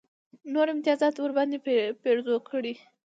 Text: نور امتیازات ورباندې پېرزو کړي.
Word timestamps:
نور 0.53 0.67
امتیازات 0.73 1.15
ورباندې 1.19 1.57
پېرزو 2.03 2.35
کړي. 2.49 2.73